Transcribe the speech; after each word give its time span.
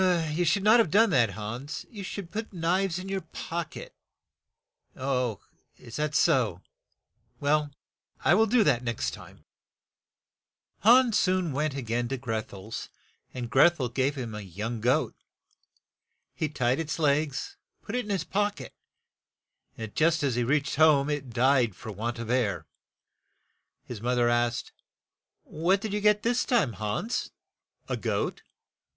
"You 0.31 0.45
should 0.45 0.63
not 0.63 0.79
have 0.79 0.89
done 0.89 1.11
that, 1.11 1.29
Hans; 1.33 1.85
you 1.91 2.01
should 2.01 2.31
put 2.31 2.51
knives 2.51 2.97
in 2.97 3.07
your 3.07 3.21
pock 3.21 3.77
et." 3.77 3.93
"Is 5.77 5.95
that 5.97 6.15
so? 6.15 6.63
Well, 7.39 7.69
I 8.25 8.33
will 8.33 8.47
do 8.47 8.63
that 8.63 8.79
the 8.79 8.85
next 8.85 9.11
time." 9.11 9.45
Hans 10.79 11.19
soon 11.19 11.51
went 11.53 11.75
a 11.75 11.83
gain 11.83 12.07
to 12.07 12.17
Greth 12.17 12.51
el's, 12.51 12.89
and 13.31 13.47
Gretn 13.51 13.79
el 13.79 13.89
gave 13.89 14.15
him 14.15 14.33
a 14.33 14.41
young 14.41 14.81
goat. 14.81 15.13
He 16.33 16.49
tied 16.49 16.79
its 16.79 16.97
legs 16.97 17.55
and 17.79 17.85
put 17.85 17.93
it 17.95 18.03
in 18.03 18.09
his 18.09 18.23
pock 18.23 18.59
et, 18.59 18.73
and 19.77 19.93
just 19.95 20.23
as 20.23 20.33
he 20.33 20.43
reached 20.43 20.77
home 20.77 21.11
it 21.11 21.29
died 21.29 21.75
for 21.75 21.91
want 21.91 22.17
of 22.17 22.31
air. 22.31 22.65
His 23.83 24.01
moth 24.01 24.17
er 24.17 24.29
asked, 24.29 24.71
''What 25.43 25.79
did 25.79 25.93
you 25.93 26.01
get 26.01 26.23
this 26.23 26.43
time, 26.43 26.73
Hans?" 26.73 27.29
"A 27.87 27.97
goat. 27.97 28.41